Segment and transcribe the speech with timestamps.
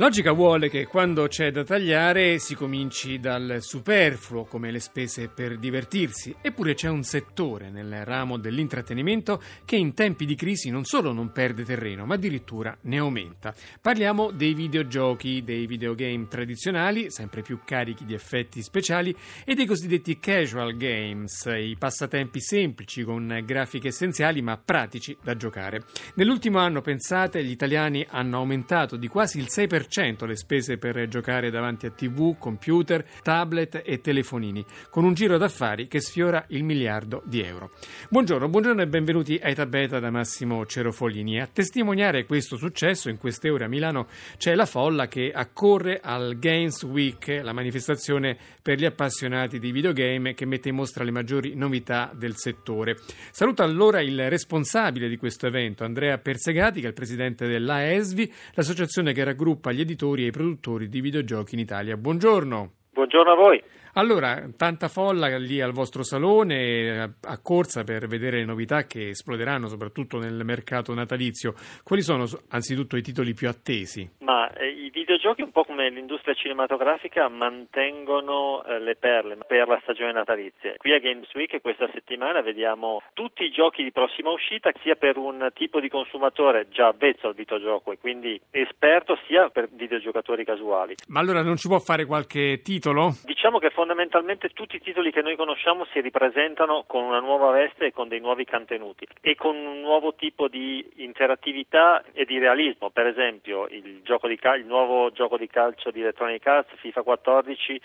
[0.00, 5.58] Logica vuole che quando c'è da tagliare si cominci dal superfluo, come le spese per
[5.58, 11.12] divertirsi, eppure c'è un settore nel ramo dell'intrattenimento che in tempi di crisi non solo
[11.12, 13.54] non perde terreno, ma addirittura ne aumenta.
[13.78, 19.14] Parliamo dei videogiochi, dei videogame tradizionali, sempre più carichi di effetti speciali,
[19.44, 25.84] e dei cosiddetti casual games, i passatempi semplici con grafiche essenziali ma pratici da giocare.
[26.14, 29.88] Nell'ultimo anno, pensate, gli italiani hanno aumentato di quasi il 6%
[30.26, 35.88] le spese per giocare davanti a tv, computer, tablet e telefonini, con un giro d'affari
[35.88, 37.72] che sfiora il miliardo di euro.
[38.08, 41.40] Buongiorno, buongiorno e benvenuti a Eta Beta da Massimo Cerofolini.
[41.40, 46.38] A testimoniare questo successo in queste ore a Milano c'è la folla che accorre al
[46.38, 51.56] Games Week, la manifestazione per gli appassionati di videogame che mette in mostra le maggiori
[51.56, 52.96] novità del settore.
[53.32, 59.12] Saluto allora il responsabile di questo evento, Andrea Persegati, che è il presidente dell'AESVI, l'associazione
[59.12, 61.96] che raggruppa gli editori e i produttori di videogiochi in Italia.
[61.96, 62.72] Buongiorno.
[62.92, 63.62] Buongiorno a voi.
[63.94, 69.66] Allora, tanta folla lì al vostro salone a corsa per vedere le novità che esploderanno
[69.66, 71.54] soprattutto nel mercato natalizio.
[71.82, 74.08] Quali sono anzitutto i titoli più attesi?
[74.20, 79.80] Ma eh, i videogiochi, un po' come l'industria cinematografica, mantengono eh, le perle per la
[79.82, 80.74] stagione natalizia.
[80.76, 85.16] Qui a Games Week questa settimana vediamo tutti i giochi di prossima uscita, sia per
[85.16, 90.94] un tipo di consumatore già avvezzo al videogioco e quindi esperto, sia per videogiocatori casuali.
[91.08, 93.14] Ma allora non ci può fare qualche titolo?
[93.24, 97.86] Diciamo che fondamentalmente tutti i titoli che noi conosciamo si ripresentano con una nuova veste
[97.86, 102.90] e con dei nuovi contenuti e con un nuovo tipo di interattività e di realismo.
[102.90, 104.02] Per esempio, il,
[104.38, 107.80] cal- il nuovo gioco di calcio di Electronic Arts, FIFA 14,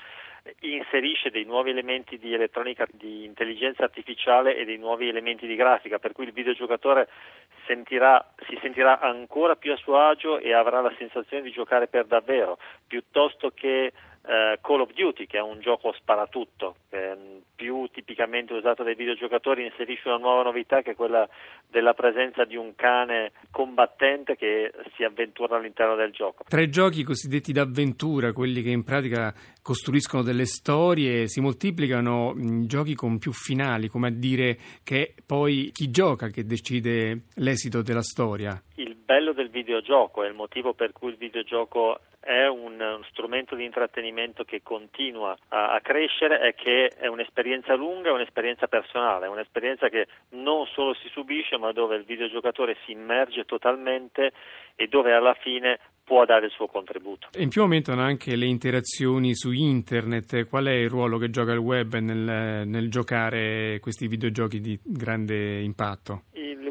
[0.59, 5.97] inserisce dei nuovi elementi di elettronica, di intelligenza artificiale e dei nuovi elementi di grafica,
[5.97, 7.07] per cui il videogiocatore
[7.65, 12.03] sentirà, si sentirà ancora più a suo agio e avrà la sensazione di giocare per
[12.03, 13.93] davvero, piuttosto che
[14.27, 19.65] eh, Call of Duty, che è un gioco sparatutto, eh, più tipicamente usato dai videogiocatori,
[19.65, 21.27] inserisce una nuova novità che è quella
[21.69, 26.43] della presenza di un cane combattente che si avventura all'interno del gioco.
[26.47, 32.33] Tra i giochi cosiddetti d'avventura, quelli che in pratica costruiscono delle storie, si moltiplicano
[32.65, 38.03] giochi con più finali, come a dire che poi chi gioca che decide l'esito della
[38.03, 38.61] storia.
[38.75, 43.63] Il bello del videogioco è il motivo per cui il videogioco è un, strumento di
[43.63, 49.29] intrattenimento che continua a, a, crescere e che è un'esperienza lunga, è un'esperienza personale, è
[49.29, 54.31] un'esperienza che non solo si subisce ma dove il videogiocatore si immerge totalmente
[54.75, 57.29] e dove alla fine può dare il suo contributo.
[57.37, 61.59] In più aumentano anche le interazioni su internet, qual è il ruolo che gioca il
[61.59, 66.23] web nel, nel giocare questi videogiochi di grande impatto?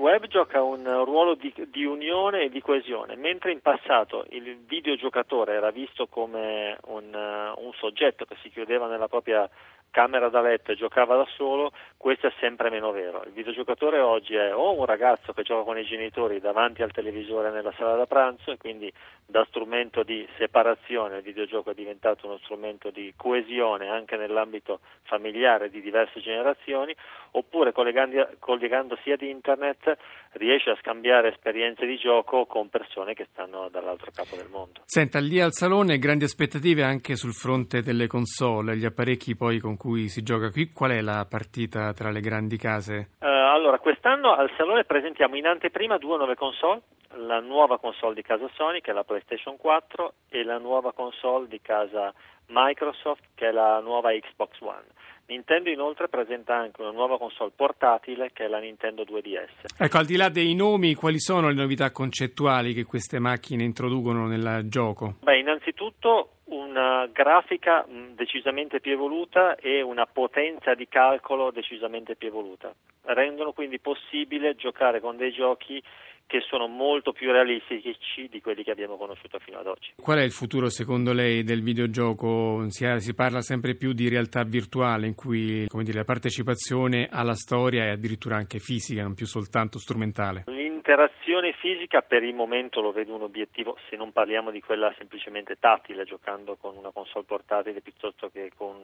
[0.04, 5.54] Web gioca un ruolo di, di, unione e di coesione, mentre in passato il videogiocatore
[5.54, 9.48] era visto come un, un soggetto che si chiudeva nella propria
[9.94, 13.22] camera da letto e giocava da solo, questo è sempre meno vero.
[13.24, 17.52] Il videogiocatore oggi è o un ragazzo che gioca con i genitori davanti al televisore
[17.52, 18.92] nella sala da pranzo e quindi
[19.24, 25.70] da strumento di separazione il videogioco è diventato uno strumento di coesione anche nell'ambito familiare
[25.70, 26.92] di diverse generazioni,
[27.36, 29.96] oppure collegandosi ad internet
[30.32, 34.82] riesce a scambiare esperienze di gioco con persone che stanno dall'altro capo del mondo.
[34.84, 39.76] Senta, lì al salone grandi aspettative anche sul fronte delle console, gli apparecchi poi con
[39.76, 40.70] cui si gioca qui.
[40.72, 43.10] Qual è la partita tra le grandi case?
[43.20, 46.82] Uh, allora, quest'anno al salone presentiamo in anteprima due nuove console,
[47.16, 51.46] la nuova console di casa Sony che è la PlayStation 4 e la nuova console
[51.48, 52.12] di casa
[52.48, 54.84] Microsoft che è la nuova Xbox One.
[55.26, 59.78] Nintendo inoltre presenta anche una nuova console portatile che è la Nintendo 2DS.
[59.78, 64.26] Ecco, al di là dei nomi, quali sono le novità concettuali che queste macchine introducono
[64.26, 65.14] nel gioco?
[65.22, 72.74] Beh, innanzitutto una grafica decisamente più evoluta e una potenza di calcolo decisamente più evoluta.
[73.04, 75.82] Rendono quindi possibile giocare con dei giochi
[76.26, 79.92] che sono molto più realistici di quelli che abbiamo conosciuto fino ad oggi.
[80.00, 82.64] Qual è il futuro secondo lei del videogioco?
[82.70, 87.84] Si, si parla sempre più di realtà virtuale in cui dire, la partecipazione alla storia
[87.84, 90.44] è addirittura anche fisica, non più soltanto strumentale.
[90.46, 95.56] L'interazione fisica per il momento lo vedo un obiettivo, se non parliamo di quella semplicemente
[95.58, 98.76] tattile, giocando con una console portatile piuttosto che con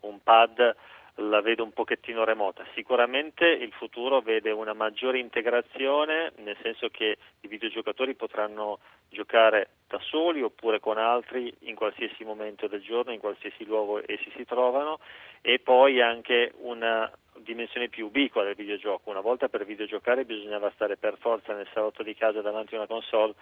[0.00, 0.76] un pad
[1.20, 2.64] la vedo un pochettino remota.
[2.74, 9.98] Sicuramente il futuro vede una maggiore integrazione, nel senso che i videogiocatori potranno giocare da
[10.00, 14.98] soli oppure con altri in qualsiasi momento del giorno, in qualsiasi luogo essi si trovano
[15.40, 19.08] e poi anche una dimensione più ubiqua del videogioco.
[19.10, 22.86] Una volta per videogiocare bisognava stare per forza nel salotto di casa davanti a una
[22.86, 23.34] console,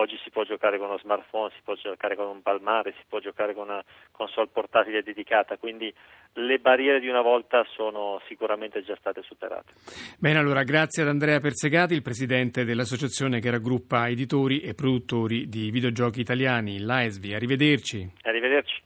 [0.00, 3.18] oggi si può giocare con uno smartphone, si può giocare con un palmare, si può
[3.18, 5.92] giocare con una console portatile dedicata, quindi
[6.34, 9.72] le barriere di una volta sono sicuramente già state superate.
[10.18, 15.70] Bene, allora grazie ad Andrea Persegati, il presidente dell'associazione che raggruppa editori e produttori di
[15.70, 17.34] videogiochi italiani, l'AESVI.
[17.34, 18.12] Arrivederci.
[18.22, 18.82] Arrivederci.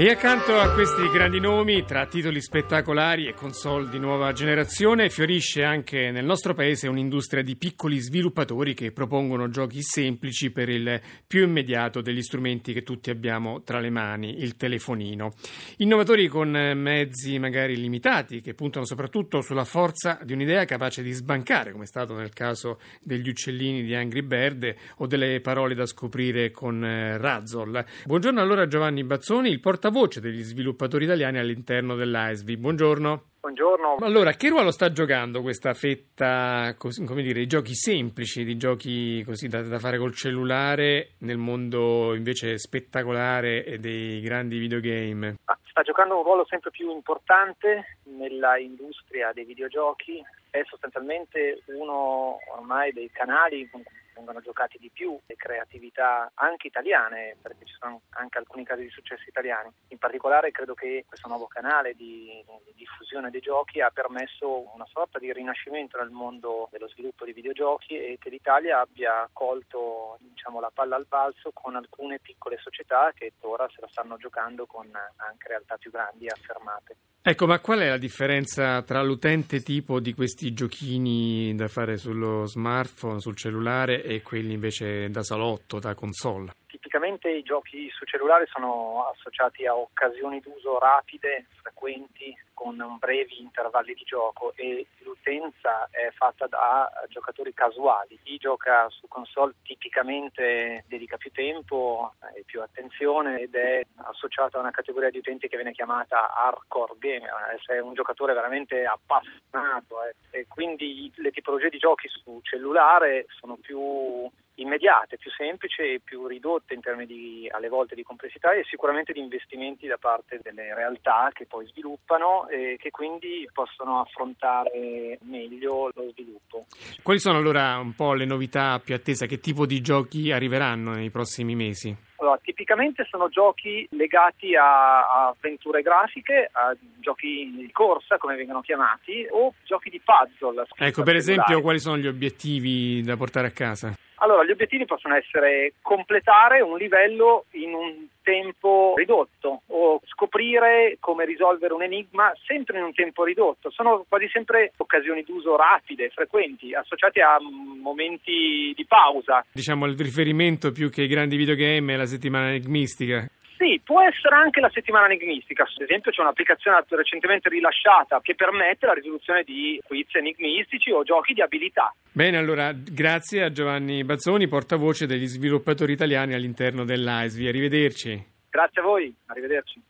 [0.00, 5.64] E accanto a questi grandi nomi, tra titoli spettacolari e console di nuova generazione, fiorisce
[5.64, 11.42] anche nel nostro paese un'industria di piccoli sviluppatori che propongono giochi semplici per il più
[11.42, 15.34] immediato degli strumenti che tutti abbiamo tra le mani, il telefonino.
[15.78, 21.72] Innovatori con mezzi magari limitati, che puntano soprattutto sulla forza di un'idea capace di sbancare,
[21.72, 26.52] come è stato nel caso degli uccellini di Angry Bird o delle parole da scoprire
[26.52, 26.82] con
[27.18, 27.84] Razzle.
[28.04, 32.56] Buongiorno allora Giovanni Bazzoni, il porta portavoce degli sviluppatori italiani all'interno dell'ASV.
[32.56, 33.22] Buongiorno.
[33.40, 33.96] Buongiorno.
[34.00, 39.48] Allora, che ruolo sta giocando questa fetta, come dire, di giochi semplici, di giochi così
[39.48, 45.36] da, da, fare col cellulare nel mondo invece spettacolare dei grandi videogame?
[45.44, 52.38] Ah, sta giocando un ruolo sempre più importante nella industria dei videogiochi, è sostanzialmente uno
[52.56, 53.82] ormai dei canali con
[54.18, 58.90] vengono giocati di più le creatività anche italiane, perché ci sono anche alcuni casi di
[58.90, 59.70] successo italiani.
[59.88, 64.86] In particolare credo che questo nuovo canale di, di diffusione dei giochi ha permesso una
[64.86, 70.60] sorta di rinascimento nel mondo dello sviluppo di videogiochi e che l'Italia abbia colto diciamo,
[70.60, 74.90] la palla al balzo con alcune piccole società che ora se la stanno giocando con
[75.16, 76.96] anche realtà più grandi e affermate.
[77.20, 82.46] Ecco, ma qual è la differenza tra l'utente tipo di questi giochini da fare sullo
[82.46, 86.52] smartphone, sul cellulare e quelli invece da salotto, da console?
[86.68, 93.94] Tipicamente i giochi su cellulare sono associati a occasioni d'uso rapide, frequenti, con brevi intervalli
[93.94, 98.18] di gioco e l'utenza è fatta da giocatori casuali.
[98.22, 104.60] Chi gioca su console tipicamente dedica più tempo e più attenzione ed è associato a
[104.60, 110.40] una categoria di utenti che viene chiamata hardcore gamer, è un giocatore veramente appassionato eh.
[110.40, 116.26] e quindi le tipologie di giochi su cellulare sono più immediate, più semplici e più
[116.26, 120.74] ridotte in termini di, alle volte di complessità e sicuramente di investimenti da parte delle
[120.74, 126.66] realtà che poi sviluppano e che quindi possono affrontare meglio lo sviluppo.
[127.02, 129.26] Quali sono allora un po' le novità più attese?
[129.26, 132.06] Che tipo di giochi arriveranno nei prossimi mesi?
[132.20, 138.60] Allora, tipicamente sono giochi legati a, a, avventure grafiche, a giochi di corsa, come vengono
[138.60, 140.66] chiamati, o giochi di puzzle.
[140.76, 143.94] Ecco, per esempio, quali sono gli obiettivi da portare a casa?
[144.18, 151.24] Allora, gli obiettivi possono essere completare un livello in un tempo ridotto o scoprire come
[151.24, 153.70] risolvere un enigma sempre in un tempo ridotto.
[153.70, 159.44] Sono quasi sempre occasioni d'uso rapide, frequenti, associate a momenti di pausa.
[159.50, 163.26] Diciamo il riferimento più che ai grandi videogame è la settimana enigmistica.
[163.58, 165.64] Sì, può essere anche la settimana enigmistica.
[165.64, 171.34] Ad esempio c'è un'applicazione recentemente rilasciata che permette la risoluzione di quiz enigmistici o giochi
[171.34, 171.92] di abilità.
[172.12, 177.48] Bene, allora grazie a Giovanni Bazzoni, portavoce degli sviluppatori italiani all'interno dell'AISVI.
[177.48, 178.24] Arrivederci.
[178.48, 179.82] Grazie a voi, arrivederci.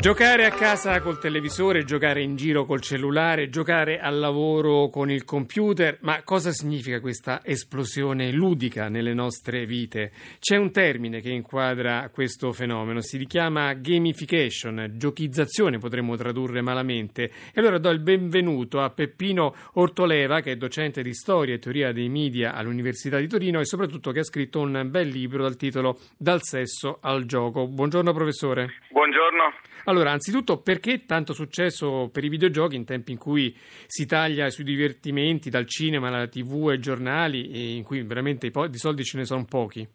[0.00, 5.24] Giocare a casa col televisore, giocare in giro col cellulare, giocare al lavoro con il
[5.24, 10.12] computer, ma cosa significa questa esplosione ludica nelle nostre vite?
[10.38, 17.24] C'è un termine che inquadra questo fenomeno, si chiama gamification, giochizzazione potremmo tradurre malamente.
[17.52, 21.90] E allora do il benvenuto a Peppino Ortoleva, che è docente di storia e teoria
[21.90, 25.98] dei media all'Università di Torino e soprattutto che ha scritto un bel libro dal titolo
[26.16, 27.66] Dal sesso al gioco.
[27.66, 28.74] Buongiorno professore.
[28.90, 29.52] Buongiorno.
[29.88, 34.64] Allora, anzitutto, perché tanto successo per i videogiochi in tempi in cui si taglia sui
[34.64, 39.24] divertimenti dal cinema alla tv ai giornali e in cui veramente di soldi ce ne
[39.24, 39.88] sono pochi?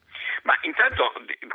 [0.45, 1.12] Ma intanto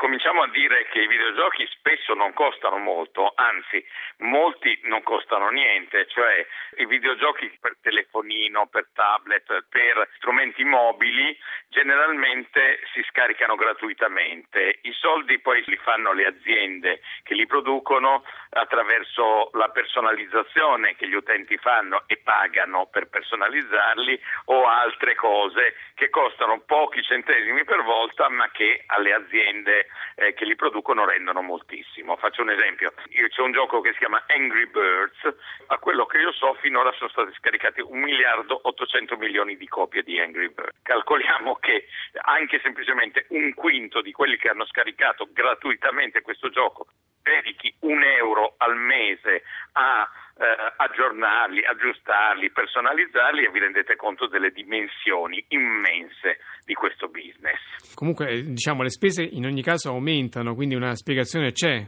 [0.08, 3.84] cominciamo a dire che i videogiochi spesso non costano molto, anzi
[4.20, 6.46] molti non costano niente, cioè
[6.78, 11.36] i videogiochi per telefonino, per tablet, per strumenti mobili
[11.68, 14.78] generalmente si scaricano gratuitamente.
[14.80, 21.14] I soldi poi li fanno le aziende che li producono attraverso la personalizzazione che gli
[21.14, 28.30] utenti fanno e pagano per personalizzarli o altre cose che costano pochi centesimi per volta
[28.30, 32.16] ma che alle aziende eh, che li producono rendono moltissimo.
[32.16, 35.36] Faccio un esempio, Io, c'è un gioco che si chiama Angry Birds,
[35.66, 40.02] a quello che io so finora sono stati scaricati un miliardo 800 milioni di copie
[40.02, 40.78] di Angry Birds.
[40.82, 41.86] Calcoliamo che
[42.22, 46.86] anche semplicemente un quinto di quelli che hanno scaricato gratuitamente questo gioco
[47.28, 49.42] dedichi un euro al mese
[49.72, 50.08] a
[50.38, 57.94] eh, aggiornarli, aggiustarli, personalizzarli e vi rendete conto delle dimensioni immense di questo business.
[57.94, 61.84] Comunque, eh, diciamo, le spese in ogni caso aumentano, quindi una spiegazione c'è.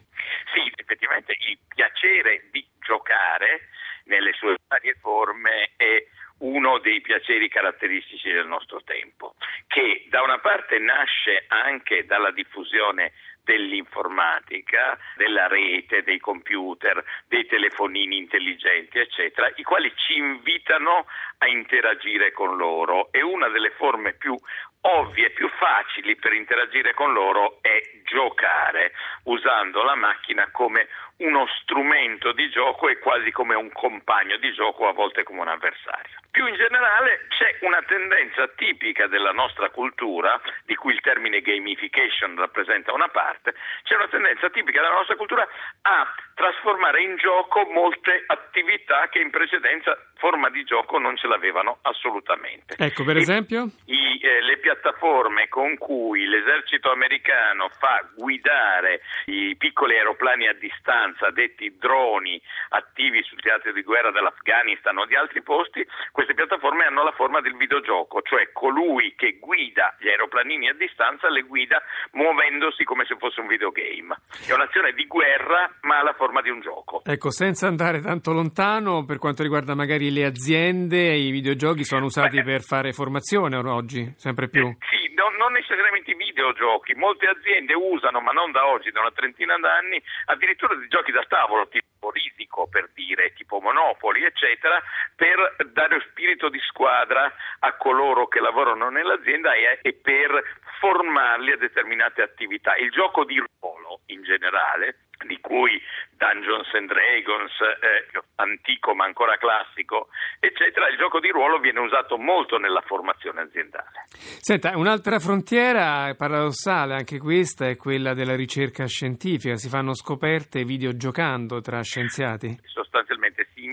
[0.53, 3.69] Sì, effettivamente il piacere di giocare
[4.05, 6.05] nelle sue varie forme è
[6.41, 9.35] uno dei piaceri caratteristici del nostro tempo,
[9.67, 13.13] che da una parte nasce anche dalla diffusione
[13.45, 21.07] dell'informatica, della rete, dei computer, dei telefonini intelligenti, eccetera, i quali ci invitano
[21.39, 24.37] a interagire con loro e una delle forme più
[24.83, 28.93] ovvie più facili per interagire con loro è giocare,
[29.25, 34.89] usando la macchina come uno strumento di gioco e quasi come un compagno di gioco,
[34.89, 36.20] a volte come un avversario.
[36.31, 42.37] Più in generale c'è una tendenza tipica della nostra cultura, di cui il termine gamification
[42.37, 45.47] rappresenta una parte, c'è una tendenza tipica della nostra cultura
[45.83, 51.79] a trasformare in gioco molte attività che in precedenza forma di gioco non ce l'avevano
[51.83, 52.77] assolutamente.
[52.79, 53.71] Ecco, per esempio?
[53.87, 61.31] I, eh, le piattaforme con cui l'esercito americano fa guidare i piccoli aeroplani a distanza,
[61.31, 67.03] detti droni, attivi sul teatro di guerra dell'Afghanistan o di altri posti, queste piattaforme hanno
[67.03, 72.85] la forma del videogioco, cioè colui che guida gli aeroplanini a distanza le guida muovendosi
[72.85, 74.17] come se fosse un videogame.
[74.47, 77.03] È un'azione di guerra ma ha la forma di un gioco.
[77.05, 82.39] Ecco, senza andare tanto lontano, per quanto riguarda magari le aziende, i videogiochi sono usati
[82.39, 84.67] Beh, per fare formazione oggi, sempre più.
[84.67, 89.01] Eh, sì, no, non necessariamente i videogiochi, molte aziende usano, ma non da oggi, da
[89.01, 94.83] una trentina d'anni, addirittura dei giochi da tavolo, tipo Risico per dire, tipo Monopoli, eccetera,
[95.15, 100.43] per dare spirito di squadra a coloro che lavorano nell'azienda e, e per
[100.81, 102.75] formarli a determinate attività.
[102.77, 105.81] Il gioco di ruolo in generale di cui
[106.17, 110.09] Dungeons and Dragons, eh, antico ma ancora classico,
[110.39, 114.05] eccetera, il gioco di ruolo viene usato molto nella formazione aziendale.
[114.13, 119.57] Senta, un'altra frontiera paradossale, anche questa, è quella della ricerca scientifica.
[119.57, 122.59] Si fanno scoperte videogiocando tra scienziati?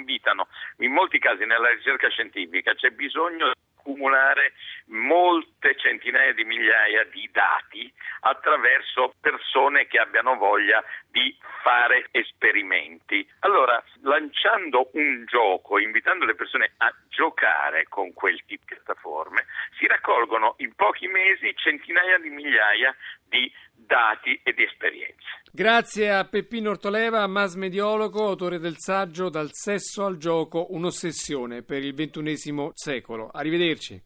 [0.07, 0.47] Invitano,
[0.77, 4.53] in molti casi nella ricerca scientifica c'è bisogno accumulare
[4.87, 13.27] molte centinaia di migliaia di dati attraverso persone che abbiano voglia di fare esperimenti.
[13.39, 19.45] Allora, lanciando un gioco, invitando le persone a giocare con quel tipo di piattaforme,
[19.77, 22.95] si raccolgono in pochi mesi centinaia di migliaia
[23.27, 23.51] di
[23.88, 25.15] dati e di esperienze.
[25.51, 31.96] Grazie a Peppino Ortoleva, masmediologo, autore del saggio Dal sesso al gioco, un'ossessione per il
[31.96, 33.29] ventunesimo secolo.
[33.32, 34.03] Arrivederci.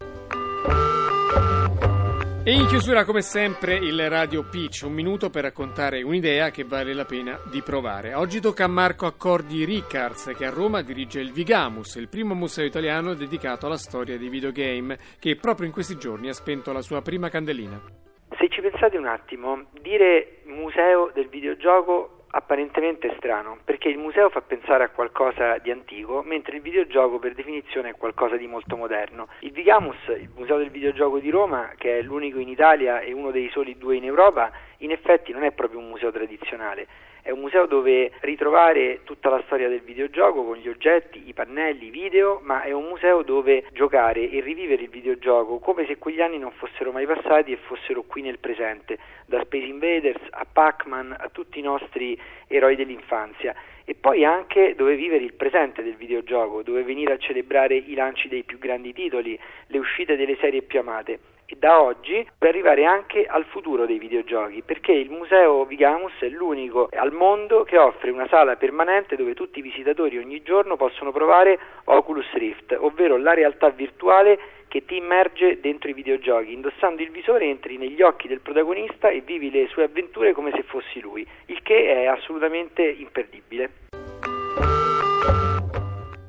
[2.44, 6.92] E in chiusura, come sempre, il Radio Pitch, un minuto per raccontare un'idea che vale
[6.94, 8.16] la pena di provare.
[8.16, 12.66] Oggi tocca a Marco Accordi Riccards, che a Roma dirige il Vigamus, il primo museo
[12.66, 17.04] italiano dedicato alla storia dei videogame, che proprio in questi giorni ha spento la sua
[17.04, 18.01] prima candelina.
[18.42, 24.30] Se ci pensate un attimo, dire museo del videogioco apparentemente è strano, perché il museo
[24.30, 28.76] fa pensare a qualcosa di antico, mentre il videogioco per definizione è qualcosa di molto
[28.76, 29.28] moderno.
[29.42, 33.30] Il Vigamus, il museo del videogioco di Roma, che è l'unico in Italia e uno
[33.30, 34.52] dei soli due in Europa,
[34.82, 36.88] in effetti non è proprio un museo tradizionale
[37.24, 41.88] è un museo dove ritrovare tutta la storia del videogioco con gli oggetti, i pannelli,
[41.88, 46.20] i video, ma è un museo dove giocare e rivivere il videogioco come se quegli
[46.20, 48.98] anni non fossero mai passati e fossero qui nel presente,
[49.28, 53.54] da Space Invaders a Pac-Man a tutti i nostri eroi dell'infanzia.
[53.86, 58.30] E poi anche dove vivere il presente del videogioco, dove venire a celebrare i lanci
[58.30, 61.20] dei più grandi titoli, le uscite delle serie più amate
[61.58, 66.90] da oggi per arrivare anche al futuro dei videogiochi, perché il Museo Vigamus è l'unico
[66.92, 71.60] al mondo che offre una sala permanente dove tutti i visitatori ogni giorno possono provare
[71.86, 76.54] Oculus Rift, ovvero la realtà virtuale che ti immerge dentro i videogiochi.
[76.54, 80.64] Indossando il visore entri negli occhi del protagonista e vivi le sue avventure come se
[80.64, 83.70] fossi lui, il che è assolutamente imperdibile.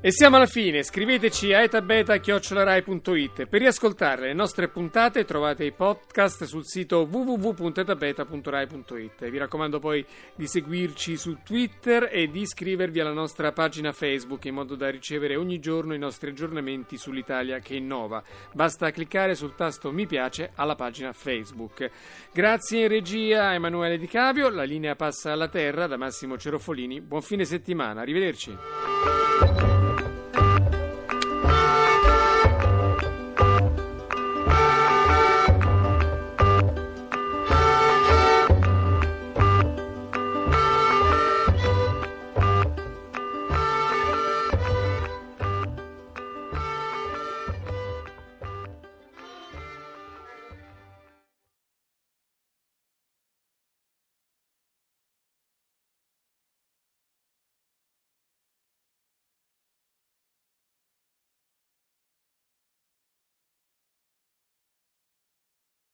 [0.05, 3.47] E siamo alla fine, scriveteci a etabeta.chiocciolarai.it.
[3.47, 9.31] Per riascoltare le nostre puntate trovate i podcast sul sito www.etabeta.rai.it.
[9.31, 10.05] Vi raccomando poi
[10.35, 15.37] di seguirci su Twitter e di iscrivervi alla nostra pagina Facebook in modo da ricevere
[15.37, 18.25] ogni giorno i nostri aggiornamenti sull'Italia che innova.
[18.53, 21.89] Basta cliccare sul tasto mi piace alla pagina Facebook.
[22.33, 27.01] Grazie in regia a Emanuele Di Cavio, la linea passa alla terra da Massimo Cerofolini.
[27.01, 29.72] Buon fine settimana, arrivederci.